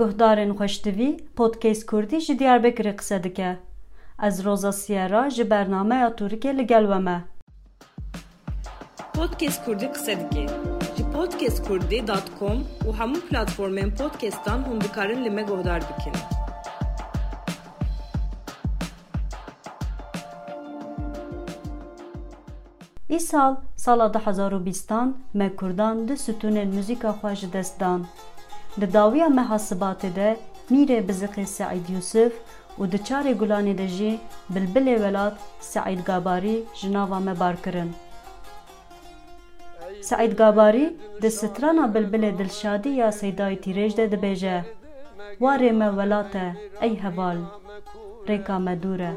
[0.00, 3.54] گهدارن خوشتوی پودکیس کردی جی دیار بکری
[4.18, 7.18] از روزا سیرا جی برنامه یا تورکه لگل ما
[9.14, 10.46] پودکیس کردی قصه دکه
[10.96, 12.56] جی پودکیس کردی دات کم
[12.88, 16.12] و همون پلاتفورمین پودکیستان هم دکارن لمه گهدار بکن
[23.08, 24.92] ای سال سال 2020
[25.34, 28.04] مکردان دو ستون موزیکا خواهج دستان
[28.80, 30.36] Di dawiya mehasibatê de
[30.70, 32.32] mîrê biziqê Seîd Yûsuf
[32.80, 34.12] û di çarê Gulanê de jî
[34.54, 37.92] bilbilê welat Seîd Gabarî ji nava me bar kirin.
[40.02, 40.86] Seîd Gabarî
[41.22, 44.54] di strana bilbilê Dilşadî ya Seydayê Tîrêj de dibêje:
[45.42, 46.48] Warê me welat e
[46.80, 47.38] ey heval,
[48.28, 49.12] rêka me dûr e.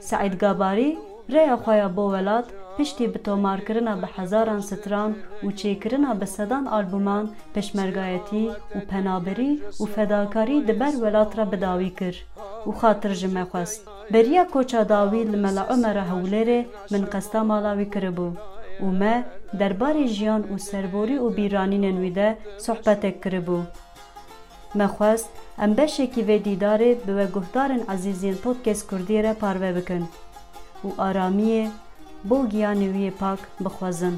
[0.00, 0.98] Seîd Gabarî
[1.30, 2.46] rêya xwe ya bo welat
[2.78, 5.10] پشتی به تۆمارکردنا بە هەزاران ستران
[5.44, 8.44] و چێکردنا بە سەدان ئالبومان پشمەرگایەتی
[8.74, 12.18] و پەنابەری و فەداکاری دەبەر وەلاترە بەداوی کرد
[12.66, 13.80] و خاتر ji me xwest.
[14.12, 16.60] Beriya koça dawî li mela Ömerê hewlêrê
[16.92, 18.28] min qesta mala wî kiribû.
[18.84, 19.14] û me
[19.60, 22.28] derbarê jiyan û serborî û bîranînên wî de
[22.66, 23.58] sohbetek kiribû.
[24.78, 25.28] Me xwest
[25.64, 30.04] em beşekî vê dîdarê bi ve guhdarên ezîzên podkes Kurdî re parve bikin.
[30.86, 31.62] û aramiyê
[32.30, 34.14] بۆ گیانەویە پاک بخوازن.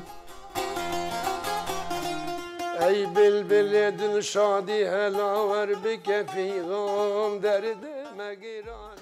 [2.82, 8.96] ئەی بلبلێ دڵشادی هەلاوەەر بکەفی غۆم دەردە مەگیران.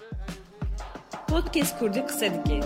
[1.31, 2.59] Podcast Kurdi kısa dike.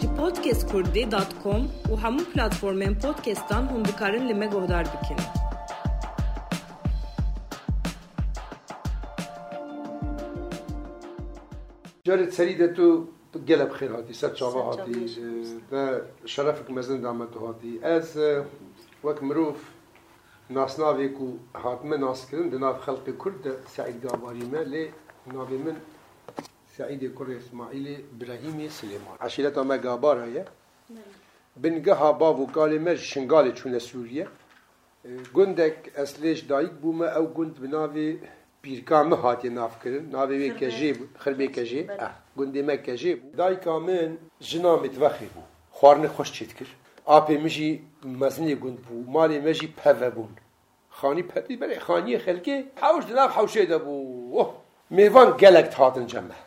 [0.00, 5.18] Ji podcastkurdi.com û hemû platformên podcastan hûn dikarin li me guhdar bikin.
[12.06, 12.88] Carê serî de tu
[13.34, 15.06] جلب خير هادي سات شابا هادي
[15.70, 18.18] ده شرفك مزن دامت هادي از
[19.04, 19.56] وك مروف
[20.50, 21.08] ناسناوی
[21.56, 24.90] هات من ناس ده ناف خلق كرد سعيد گاواری ما لي
[25.26, 25.76] ناوی من
[26.76, 30.44] سعيد کرد اسماعيل ابراهيم سليمان عشیرت ما گابار هایه
[31.56, 34.26] بن قها بابو قالي ما شنگال چونه سوريا
[35.06, 38.08] اه، گندک اصلیش دایک بومه او گند بنافي
[38.62, 40.88] پیرکا مه هاتی ناف کردن ناوی وی کجی
[41.22, 41.80] خرمی کجی
[42.38, 44.10] گندی مه کجی دایکا من
[44.48, 45.40] جنا متوخی بو
[45.76, 46.68] خوارن خوش چیت کرد
[47.16, 47.68] آپی مجی
[48.20, 50.32] مزنی گند بو مالی مجی پوه بون
[50.98, 53.94] خانی پتی بله خانی خلکی حوش دناب حوشه ده بو
[54.96, 56.38] میوان گلک تاتن جمعه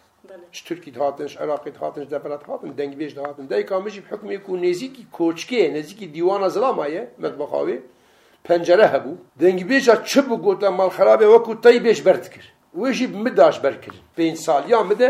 [0.51, 4.37] ش ترکی دهاتن ش عراقی دهاتن ش دبرت دهاتن دنگ بیش دهاتن دای کامش حکمی
[4.45, 7.77] کو نزیکی کوچکه نزیکی دیوان زلامایه مطبخاوی
[8.47, 12.47] پەنجەرە هەبوو دەنگبێژە چ بگوتە ماڵخراپێ وەکو تەی بێش بەرد کرد
[12.81, 15.09] وێژی مداش بەرکرد پێنج سالیان بدە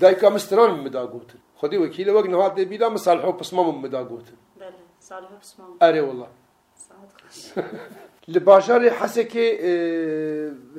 [0.00, 4.38] دایکا مستران مدا گوتن خودی وەکیلە وەک نەهات دەبیدا مەسالح و پسمام مدا گوتن
[5.82, 6.28] ئەرێ وڵە
[8.32, 9.46] لە باشارێ حەسێکێ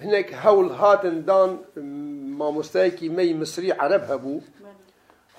[0.04, 1.52] هەنێک هەوڵ هاتندان
[2.40, 4.38] مامۆستایەکی مەی مسری عەرەب هەبوو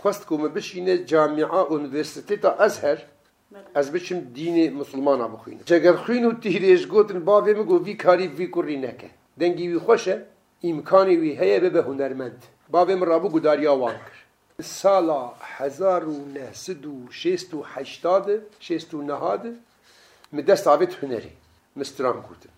[0.01, 2.99] خواست کو me bişîne cami'a üniversiteta Ezher
[3.75, 8.27] از بچم دین مسلمان ها بخوینم چگر خوین و تیرش گوتن باوی مگو وی کاری
[8.39, 10.15] وی کری نکه دنگی وی خوشه
[10.71, 12.41] امکانی وی هیه به هنرمند
[12.75, 14.17] باوی مرابو گداریا وان کر
[14.63, 15.23] سالا
[15.59, 18.27] هزار و نهسد و شیست و هشتاد
[18.61, 19.45] شیست و نهاد
[20.33, 21.33] مدست عبت هنری
[21.77, 22.53] مستران کردن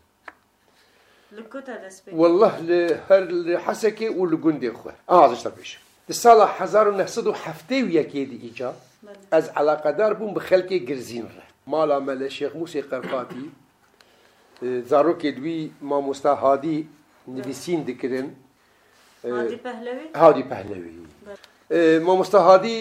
[2.21, 5.78] والله لهر لحسكي ولقندي خويا اه هذا ايش
[6.09, 8.75] در سال 1971 دی ایجا
[9.31, 13.50] از علاقدار بوم به خلک گرزین ره مالا مل شیخ موسی قرقاتی
[14.87, 16.88] زارو که دوی ما مستحادی
[17.28, 18.31] نویسین دکرن
[19.25, 20.91] هادی پهلوی هادی پهلوی
[21.98, 22.78] ما مستحادی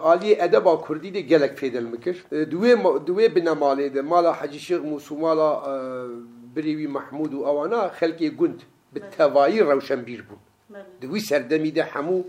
[0.00, 2.72] عالی ادب کردی دی گلک فیدل مکر دوی
[3.06, 5.52] دوی بنمالی ده مالا حجی شیخ موسی مالا
[6.54, 8.62] بریوی محمود و اوانا خلک گند
[8.92, 10.38] به توایی روشن بیر بوم
[11.00, 12.20] دوی سردەمی دە هەموو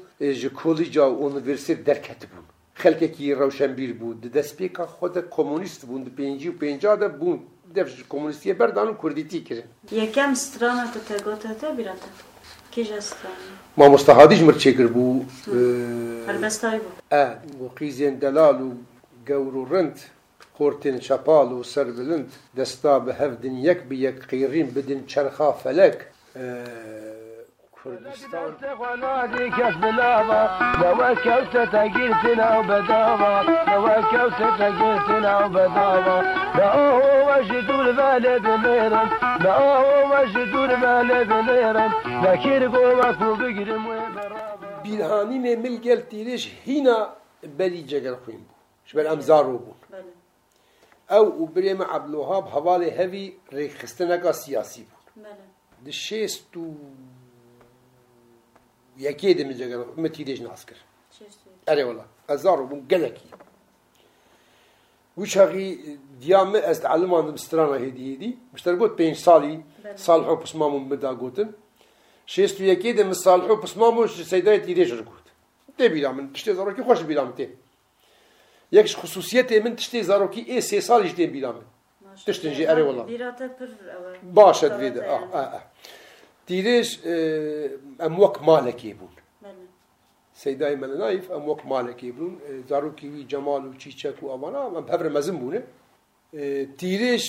[0.41, 2.45] ji کۆلیجا و ئۆنیڤرسێت دەرکەتبوون
[2.81, 7.39] خەلکێکی ڕەوشەمبیر بوو دەستپێکە خۆدە کۆمونیست بوون پێنجی و پێنجدا بوون
[7.75, 9.67] دەف کۆمونیستیە بەردان و کوردیتی کردن
[10.01, 12.09] یەکەم سترانە تو تەگۆتەتە بیرەتە
[13.79, 15.25] مامۆستا هادیش مرچێکرد بوو
[17.78, 18.69] قیزێن دەلال و
[19.28, 19.97] گەور و ڕند
[20.57, 25.97] خورتین شەپال و سەربلند دەستا بە هەفدن یەک بیەک قیرین بدن چەرخا فەلەک
[27.84, 30.41] كردستان وناديك بلابا
[30.82, 30.94] لو
[46.68, 47.08] هنا
[47.58, 48.46] بلي جاكر خوين
[48.85, 49.76] شبال امزارو بون
[51.12, 53.34] او وبريم عبد الوهاب حوالي هفي
[54.22, 54.84] كا سياسي
[55.16, 55.26] بون
[55.85, 56.72] دشيستو
[59.05, 60.78] يكي دم جگر امتی دیش ناس کر
[61.72, 62.03] اره والا
[62.34, 63.28] ازارو من گلکی
[65.17, 65.67] وش هغي
[66.22, 69.55] ديام است علم عند مسترانا هدي هدي مش قلت بين صالي
[69.96, 71.49] صالحو بس ما مم بدا قوتن
[72.26, 75.28] شيستو يكيد من صالحو بس مامو سيدايت يديش ركوت
[75.78, 77.50] تي بلا من تشتي زاروكي خوش بلا من تي
[78.72, 81.61] يكش خصوصيتي من تشتي زاروكي اي سي صالح جدي بلا من
[82.26, 85.64] تشتنجي اري والله آه، باش ادفيد آه،, اه اه اه
[86.47, 86.90] تيريش
[88.08, 89.14] أموك اه، مالك يبون
[89.44, 89.58] بون
[90.41, 92.34] سیدای نايف أموك مالك يبون
[92.70, 92.90] زارو
[93.32, 95.61] جمال وشيشك چیچک من آوانا ام بونه
[96.78, 97.26] تيريش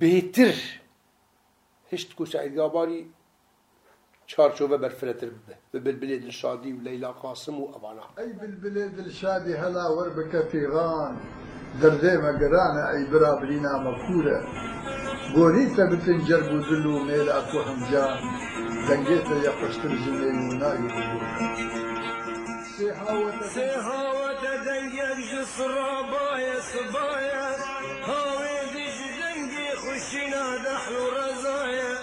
[0.00, 0.54] بيتر
[1.92, 3.00] هشت کو سعید گاباری
[4.30, 5.30] چارچوبه برفرتر
[5.74, 11.14] ببلبلد الشادي وليلى قاسم وابانا اي بالبلد الشادي هلا وربك في غان
[11.82, 14.38] درديمه قرانا اي برابرينا مفكوره
[15.34, 18.06] بوريتا بتنجر بوزلو ميل أكو حمجا
[18.88, 20.88] دنجيتا يا قشت الجميل ونايو
[23.54, 24.12] سيها
[24.66, 26.54] دنجر جسرا بايا
[26.94, 27.44] بايس
[28.04, 31.94] هاوي ديش دنجي خشينا دحل رزايا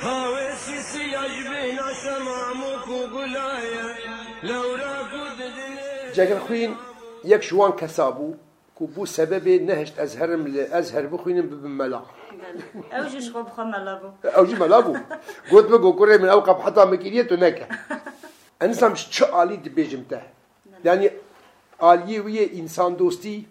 [0.00, 3.86] هاوي سيسي عجبينا شمعموك وقلايا
[4.42, 6.76] لو راكو ددني جاكر خوين
[7.24, 8.34] يكشوان كسابو
[8.78, 12.02] كوبو سبب نهشت أزهرم لأزهر بخوينم بملا
[12.92, 14.96] أو جش خوب خملابو أو جش ملابو
[15.52, 17.58] قلت بقو كوري من أوقف حتى مكيريت هناك
[18.62, 20.22] أنا سام شو عالي دبيجم ته
[20.84, 21.10] يعني
[21.80, 23.46] عالية ويا إنسان دوستي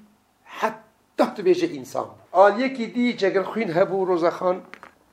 [0.46, 4.62] حتى تبيجي إنسان عالية كي دي جاكر خوين هبو روزخان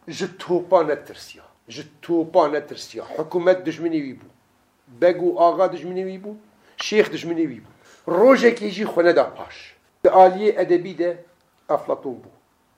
[0.08, 4.26] جتوبا نترسيا جتوبا نترسيا حكومة دجمني ويبو
[5.00, 6.34] بقو آغا دجمني ويبو
[6.76, 7.70] شيخ دجمني ويبو
[8.08, 9.77] روجك يجي خونه دا باش
[10.08, 11.16] Aliye edebi de
[11.68, 12.28] Aflatun bû.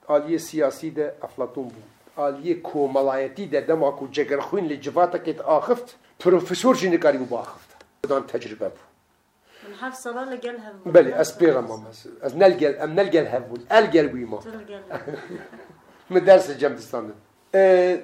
[0.07, 1.81] Aliye siyasî de Aflatun bû.
[2.21, 7.71] Aliye komalayetî de dema ku cegerhuin li civata ket axift, profesor jini nikarî bû biaxift.
[8.09, 8.79] Dan tecrübe bû.
[9.69, 11.91] من حرف صلاة لقال هبول بلي أسبيغا ماما
[12.25, 14.39] أز نلقل أم نلقل هبول ألقل ويما
[16.13, 17.95] من درس الجمدستان آه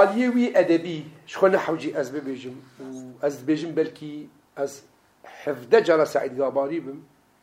[0.00, 0.98] آليوي أدبي
[1.32, 4.12] شخو نحوجي أز ببيجم وأز بيجم بلكي
[4.62, 4.72] أز
[5.42, 6.98] حفدة جرى سعيد غاباري بم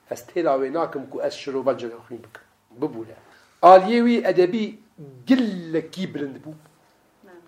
[0.09, 2.41] از تیلاوی ناکم کو از شروبا جلو خوین بکم
[2.79, 3.15] ببوله
[3.73, 4.65] آلیوی ادبی
[5.29, 6.51] گلکی بلند بو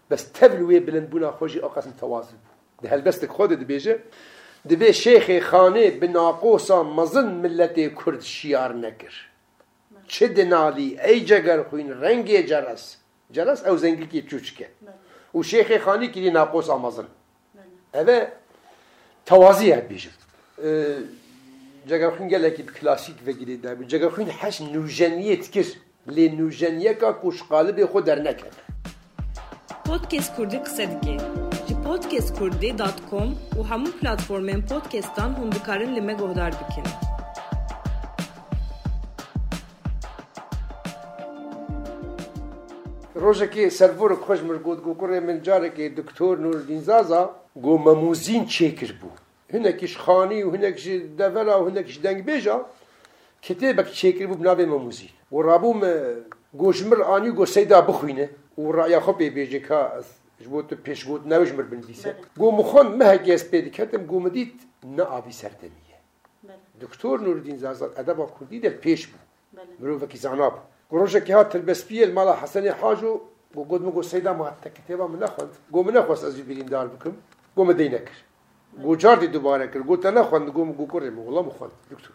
[0.10, 2.50] بس تبلوی بلند بونا خوشی آقاسم توازن بو
[2.82, 3.94] ده هلبستک خود دبیجه
[4.70, 9.14] دبی شیخ خانه به ناقوسا مزن ملت کرد شیار نکر
[10.14, 12.84] چه دنالی ای جگر خوین رنگ جرس
[13.36, 14.68] جرس او زنگی کی چوچکه
[15.36, 17.08] و شیخ خانی کی ناقوسا مزن
[18.00, 18.20] اوه
[19.30, 20.10] توازیه بیجه
[21.92, 25.68] جگەخین گەلێکی کلاسیک vegirî dabî cegexwîn heş nûjeniyê dikir
[26.16, 28.54] lê nûjeniyeka ku ji qalibê xwe derneket.
[29.90, 31.16] Podcast Kurdu qise dike.
[31.68, 36.86] Ji podcastkurdî.com û hemû platformên podcastan hûn dikarin li me guhdar bikin.
[43.24, 47.22] Roja ki xweş mir got gokurê min carekê doktor Nurdin Zaza
[47.64, 49.10] go memûzîn çêkir bû.
[49.54, 52.66] هناك خاني وهناكش دفلا وهناكش دنج بيجا
[53.42, 55.82] كتابك شكل بو بنابي مموزين ورابوم
[56.58, 60.02] گوشمر آنی گو سیدا بخوینه و رأی خو بی بیجی که
[60.42, 64.52] جبوت پیش گوت نوش مر بندیسه گو مخون مه گیس پیدا کردم گو مدید
[64.98, 65.98] نه آبی سردمیه
[66.82, 69.18] دکتر نوردین زازاد ادب کردی در پیش بو
[69.80, 70.56] مرو و کیزاناب
[70.92, 73.12] گروشه که ها تلبس پیل مالا حسن حاجو
[73.56, 76.22] گو گود مگو سیدا ما حتی کتابا من نخوند گو من از
[76.74, 77.14] دار بکم
[77.56, 78.29] گو مدینه کرد
[78.86, 82.14] گوچار دی دوباره کرد گو تنها خوند گو گو کرد مغلا مخوند دکتر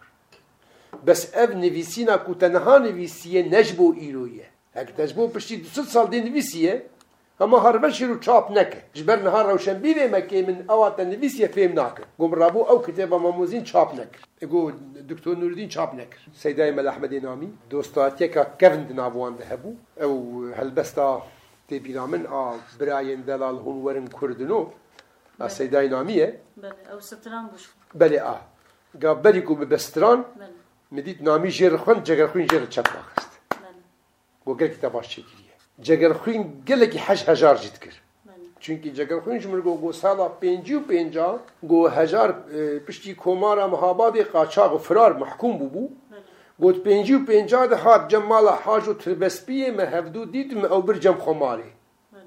[1.06, 6.20] بس اف نویسینا کو تنها نویسیه نجبو ایرویه هک نجبو پشتی دو ست سال دی
[6.28, 6.72] نویسیه
[7.40, 11.72] اما هر بشی رو چاپ نکه جبر نهار روشن بیوه مکه من اوات نویسیه فهم
[11.80, 14.18] نکر گم رابو او کتاب ماموزین چاپ نکر
[14.52, 14.60] گو
[15.10, 19.70] دکتور نوردین چاپ نکر سیدای مل احمد نامی دوستاتیه که کفند ناوان ده بو
[20.06, 20.16] او
[20.58, 21.10] هلبستا
[21.70, 22.42] تبیرامن آ
[22.80, 24.60] براین دلال هنورن کردنو
[25.48, 27.64] سیدای نامیه بله او ستران بوش
[28.02, 28.40] بله آه
[29.02, 30.24] گا بری کو بستران
[30.92, 33.30] مدید نامی جر خون جگر خوین جر چپ باخست
[34.46, 35.54] گو گل کتاب باش چکریه
[35.86, 37.96] جگر خوین گل کی حج هزار جد کرد
[38.64, 41.28] چونکی جگر خوین جمر گو گو سالا پینجی و پینجا
[41.70, 42.28] گو هزار
[42.86, 45.84] پشتی کمارا مهاباد قاچاق و فرار محکوم بو بو
[46.60, 51.14] گو پینجی و پینجا ده هات جمالا حاج و تربسپیه مهفدو دید او بر جم
[51.26, 51.70] خماری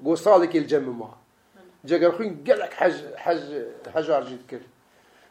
[0.04, 1.17] گو سالی که الجم ما
[1.86, 2.94] جگر خوین گلک حج
[3.24, 3.40] حج
[3.94, 4.64] حجار جید کرد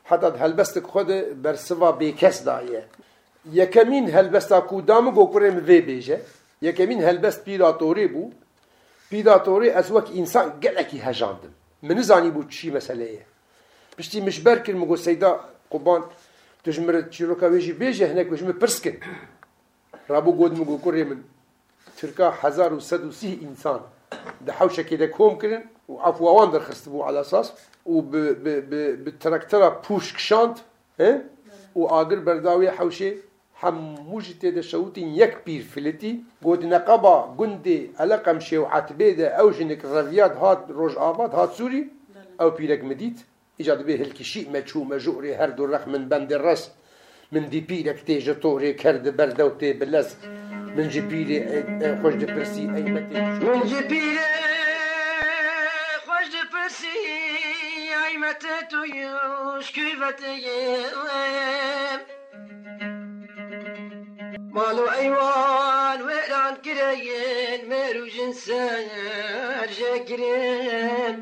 [0.10, 1.08] حتی هلبستک خود
[1.44, 2.84] بر سوا بیکس دایه
[3.60, 6.18] یکمین هلبستا کو دامو گو کرم وی بیجه
[6.68, 8.24] یکمین هلبست پیداتوری بو
[9.10, 11.54] پیداتوری از وک انسان گلکی هجاندم
[11.88, 13.24] من زانی بو چی مسئله یه
[13.98, 15.32] پشتی مشبر کرم گو سیدا
[15.74, 16.02] قبان
[16.66, 18.98] تجمر چیروکا ویجی بیجه هنک ویجمه پرس کن
[20.14, 21.10] رابو گودم گو کرم
[21.98, 23.80] ترکا هزار و سد و سیه انسان
[24.46, 25.64] ده حوشکی ده کوم کرن
[25.94, 27.48] وعفوان درخست خستبو على اساس
[27.86, 30.58] وبالتراكترا بوش كشانت
[31.00, 31.22] اه
[31.76, 33.12] واجر برداوي حوشي
[33.56, 36.12] حموش تيدا شوتين يك بير فلتي
[36.46, 41.88] قد نقبا قندي ألقم شي وعتبيدا أو جنك رفياد هاد روج آباد هاد سوري
[42.42, 43.18] أو بيرك مديت
[43.62, 46.72] إجاد به تشو ما جوري هردو رخ من بند الرس
[47.32, 50.16] من دي بيرك تيجا توري كرد بردو تي بلس
[50.78, 51.40] من جبيري
[52.02, 54.17] خوش برسي أي متي من جي جبيري إيه، إيه،
[58.22, 60.88] kıymete duyuş külfeteyim
[64.52, 68.88] Malu eyvan ve lan gireyin merucun sen
[69.68, 71.20] şekirin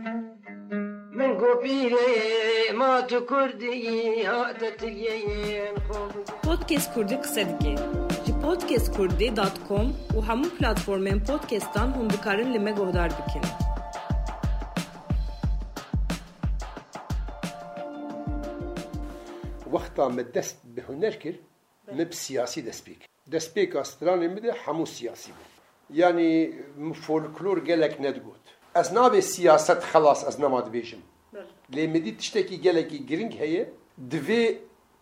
[1.13, 5.75] Min kopire ma tukurdiyi adetiyeyin
[6.43, 7.75] Podcast kurdu kısa dike
[8.25, 13.41] Ji podcastkurdi.com u hamu platformen podcast'tan hundikarın lime gohdar dikin.
[19.99, 21.39] وقتا می دست به هنر کرد
[21.95, 22.99] می به سیاسی دست بیک
[23.31, 26.49] دست بیک استرانی می ده همو سیاسی بود یعنی
[27.05, 31.01] فولکلور گلک ندگود از ناب سیاست خلاص از نماد بیشم
[31.75, 33.63] لی می دید تشتکی گلکی گرینگ هیه
[34.11, 34.41] دوی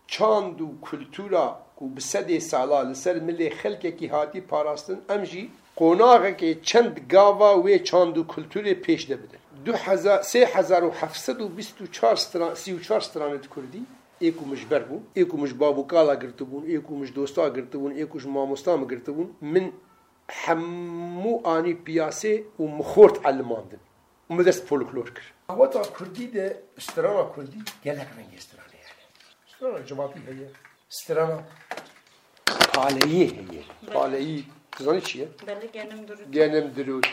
[0.06, 1.46] چاند و کلتورا
[1.80, 5.42] و بسد سالا لسر ملی خلک کی هاتی پاراستن امجی
[5.80, 10.84] قناغه که چند گاوا و چاند و کلتور پیش ده بده دو هزار سه هزار
[10.84, 13.86] و هفتصد و بیست و چار ستران سی و چار سترانت کردی
[14.22, 15.00] ايكومش بربو
[15.34, 19.72] مش بابو كالا قرتبون مش دوستا قرتبون مش ماموستا قرتبون من
[20.30, 23.78] حمو اني بياسي ومخورت علماندن
[24.28, 29.14] ومدرسة فولكلور كر وطا كردي ده استرانا كردي جلق رنج استرانا يعني
[29.50, 30.46] استرانا جماعتي هي
[30.92, 31.44] استرانا
[32.74, 33.62] قاليه هي
[33.94, 34.42] قاليه
[34.78, 37.06] تزاني چيه؟ بله گنم درود گنم درود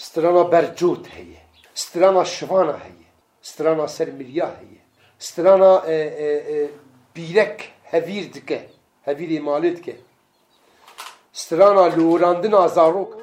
[0.00, 1.32] استرانا برجوت هي
[1.76, 2.98] استرانا شفانا هي
[3.44, 4.78] استرانا سرمريا هي
[5.20, 6.26] strana e, e,
[6.62, 6.70] e,
[7.16, 8.68] birek hevir dike.
[9.02, 9.96] Heviri malê dike.
[11.32, 13.18] Strana lorandina zarok.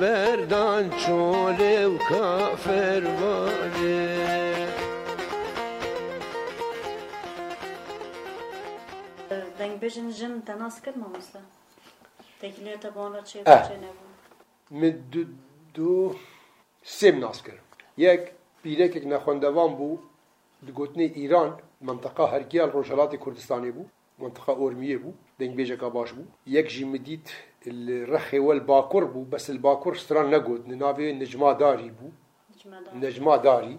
[0.00, 0.90] Berdan
[2.10, 4.66] کافر باره
[9.58, 11.42] دنگ بجن جم تناس کرد ما مثلا
[12.40, 14.12] تکلیه تبانه چه چه نبود
[14.70, 15.24] مد دو,
[15.74, 16.14] دو
[16.82, 17.58] سه ناس کرد
[18.04, 18.20] یک
[18.64, 19.96] پیرکێک نەخۆندەوان بوو
[20.66, 21.50] دگوتنی ئیران
[21.86, 23.84] منطقه هەرگیال ڕۆژهڵاتی کوردستانی بوو
[24.22, 27.28] منطقه ئۆرمیە بوو دنج بيجا كاباش بو یک جی مدید
[27.66, 28.60] الرخی و
[29.12, 32.08] بو بس الباكور ستران نقود نناوی نجما داري بو
[32.94, 33.78] نجما داري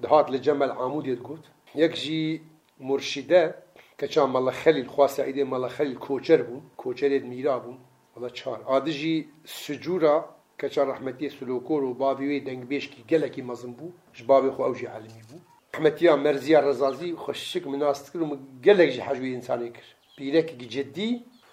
[0.00, 1.40] دهات لجمع عمود يدقود
[1.74, 2.42] يك جي
[2.80, 3.54] مرشدة
[3.98, 7.74] كشان مالا خليل خواه سعيدة مالا خليل كوچر بو كوچر يد ميرا بو
[8.16, 10.28] مالا چار آدجي سجورة
[10.58, 14.88] كشان رحمتية سلوكور و بابي وي دنگ بيش كي گلكي مزم بو جبابي خواه اوجي
[14.88, 15.38] علمي بو
[15.74, 19.84] رحمتية مرزية رزازي خشك مناستكر و گلك جي حجوي انساني كر
[20.16, 21.08] Pirek ciddi,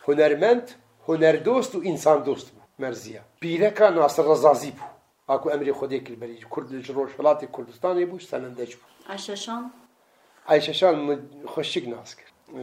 [0.07, 0.65] hünermend,
[1.07, 2.51] hünerdost û insandost bû
[2.83, 3.23] merziya.
[3.41, 4.85] Pîreka Nasir Razazî bû.
[5.33, 6.37] Aku emrê Xwedê kil berî.
[6.49, 8.77] Kurd li Rojhilatê Kurdistanê bû, selendeç bû.
[9.11, 9.73] Ayşeşan
[10.47, 12.25] Ayşeşan min xweşik nas kir.
[12.55, 12.59] Ee,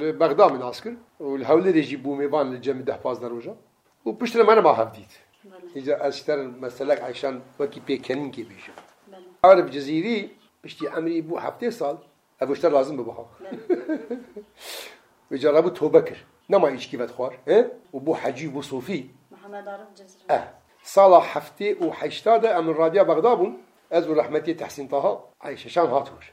[0.00, 0.94] li Bexda min nas kir.
[1.20, 3.54] û li Hewlêrê jî bû mêvan li cemî deh pazdan roja.
[4.06, 5.12] û piştre me nema hev dît.
[5.74, 6.26] Hêja ez
[8.46, 8.70] ji
[9.42, 10.30] Arab ciziri,
[10.62, 11.96] piştî emrî bû heftê sal
[12.40, 12.98] ev lazım te lazim
[15.32, 16.16] وجربوا توبكر
[16.50, 20.52] نما ايش كيفت خوار اه وبو حجي بو صوفي محمد عرف جزر اه
[20.84, 23.52] صلاة حفتي وحشتادة من راديا بغداد
[23.92, 26.24] ازو رحمتي تحسين طه عايشة شان هاتور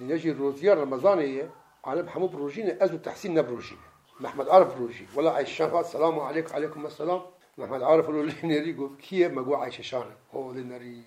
[0.00, 1.50] نجي روزيا رمضانية
[1.84, 3.80] عالم حمو بروجينا ازو تحسين نبروجينا
[4.20, 7.20] محمد عرف بروجي ولا عايشة شان هات السلام عليكم عليكم السلام
[7.58, 11.02] محمد عارف لو نري قف كيه مقو عايشة شان هو نري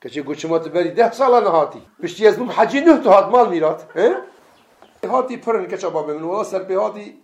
[0.00, 4.22] كشي قلت ما تبالي ده صلاة نهاتي بشتي يزنم حجي نهتو هات مال ميرات اه
[5.04, 7.16] هاتی پرن keça babê min wala serbê hatî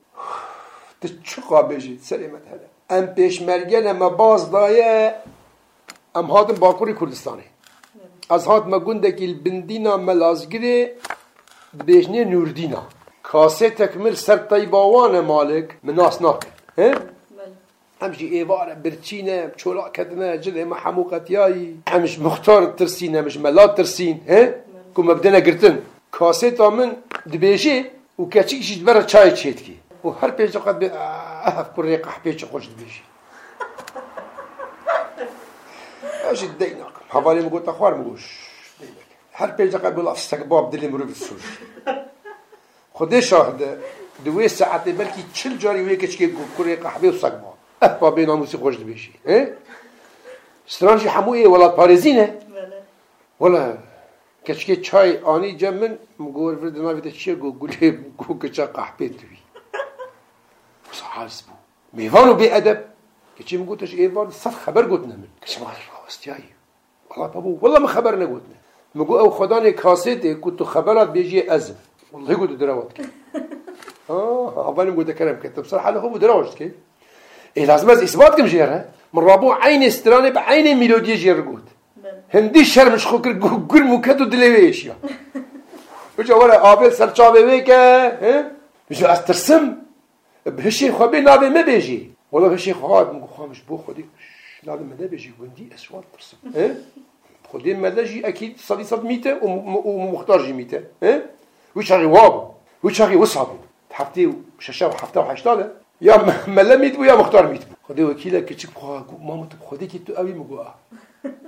[1.00, 5.20] tu çi qabêjî serê me hele em pêşmergele me baz daye
[6.16, 7.42] em hatin Bakurê Kurdistanê
[8.36, 10.92] ez hatme gundekî li bindîna me lazgirê
[11.78, 12.80] dibêjniye Nûrdîna
[13.22, 16.50] kasetek min ser teybawan e malik min nas nakin
[18.08, 21.62] هم جي ايوار برچينه چولا كدنه جله محمو قتياي
[21.94, 24.40] همش مختار ترسينه مش ملا ترسين ها
[24.94, 25.74] كو مبدنا قرتن
[26.16, 26.88] kaseta min
[27.32, 27.76] dibêje
[28.20, 30.88] û keçik jî dibere çayê çêdikî û her pêçe qet bê
[31.48, 33.02] ehev kurê qehpê çi xweş dibêje
[36.26, 38.22] ew jî dey nakim hevalê min got te xwar min goş
[39.38, 41.42] her pêçe qet bila stek bab dilê mirov sûj
[42.96, 43.70] Xwedê şahide
[44.24, 46.26] di wê saetê belkî çil carî wê keçikê
[46.56, 49.10] kurê qehbê û sek bab ev babê namusî xweş dibêje
[50.74, 52.26] stranjî hemû ê welat parêzîn e
[53.42, 53.76] wala
[54.44, 59.36] كشكي شاي اني جمن مقول فرد في تشي قو قولي قو كشا قحبيت بي
[60.92, 61.52] وصحاسبو
[61.94, 62.80] ميفانو بأدب
[63.38, 65.66] كشي مقول تش ايفان صف خبر قوتنا من كشي ما
[66.26, 66.36] جاي
[67.10, 68.54] والله بابو والله ما خبرنا قوتنا
[68.94, 71.74] مقول او خداني كاسيتي كنت خبرات بيجي ازم
[72.12, 72.92] والله قلت دراوت
[74.10, 76.70] اه عبالي قلت كلام كتب صراحه انا هو دراوش كي
[77.56, 81.68] لازم إثبات كم جيرها من رابو عين استراني بعين ميلودية جير قلت
[82.34, 83.38] هندی شرمش خو کرد
[83.72, 84.96] گل مکت و دلیویش یا
[86.18, 87.82] بجا ولا آبل سر چابه وی که
[88.90, 89.64] بجا از ترسم
[90.58, 91.98] بهشی خوابی نابه می بیجی
[92.32, 94.04] ولا بهشی خواب آه، مگو خامش بو خودی
[94.66, 96.36] نابی مده بیجی گندی اسوان ترسم
[97.48, 99.48] خودی مده جی اکید صدی صد میته و
[100.14, 100.80] مختار جی میته
[101.76, 103.54] وش هاگی واب وش هاگی وصابو
[103.92, 105.66] هفته ششه و هفته و هشتاده
[106.00, 109.56] یا ملا میت بو یا مختار میت بو خودی وکیل که خواه بخواه ماما تو
[109.60, 110.74] خودی که تو اوی مگو آه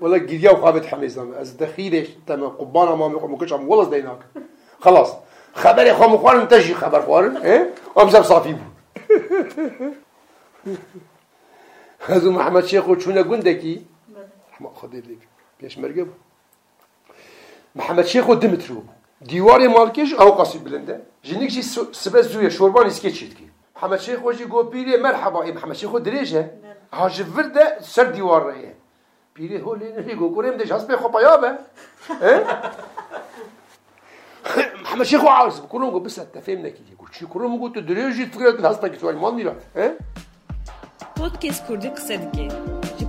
[0.01, 4.21] ولا الجديه وخابت حميزه از دخيلش تما قبانه ما مكش عم والله زديناك
[4.81, 5.11] خلاص
[5.55, 7.63] خبر يا خو مخوان انتجي خبر خوان ايه
[8.13, 8.55] زب صافي
[12.09, 13.75] هذو محمد شيخ وشونا قندكي
[14.61, 15.23] ما خدي لك
[15.61, 16.09] بيش مرقب
[17.75, 18.83] محمد شيخ ودمترو
[19.21, 21.63] ديواري مالكيش او قصي بلنده جنيك جي
[21.93, 26.43] سبز زويا شوربان اسکی چید کی محمد شيخ وجي گو پیری مرحبا محمد شيخ دریجه
[26.93, 28.75] هاجي فرده سر ديوار رایه
[29.37, 31.51] Biri holi nili gogurim de jasbe kopaya be.
[34.85, 39.11] محمد شيخو عاوز كلهم جو بس تفهمنا كده كل كلهم جو تدريجي تفكرت هاستا كده
[39.11, 39.39] المهم
[39.75, 39.93] he?
[41.21, 42.49] Podcast Kurdi kısa dike.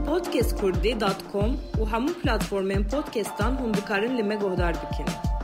[0.07, 5.34] Podcastkurdi.com u hamu platformen podcast'tan hundukarın lime gohdar dikeni.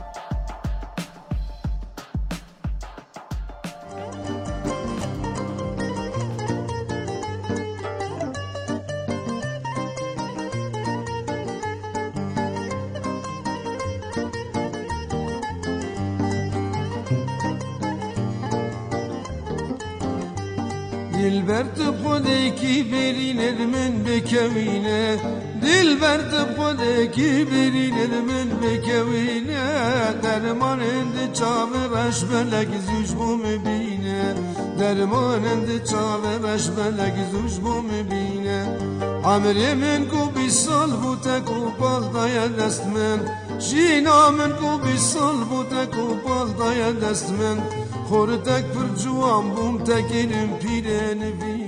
[22.92, 25.20] برین من بکوینه
[25.62, 26.18] دل بر
[26.56, 26.80] خود
[27.14, 27.94] کی برین
[28.28, 29.64] من بکوینه
[30.22, 34.34] درمان اند چاو رش بلک زوش بو مبینه
[34.78, 38.60] درمان اند چاو رش بلک زوش بو مبینه
[39.24, 43.18] عمری من کو بی سال بوده کو پال دای دست من
[43.58, 47.58] جینا من کو بی سال بوده کو پال دای دست من
[48.08, 51.61] خورتک پر جوان بوم تکینم پیرن بی